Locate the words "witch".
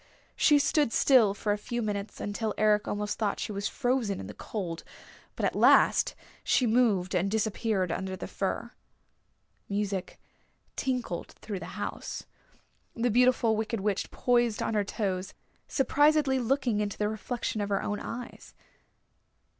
13.81-14.09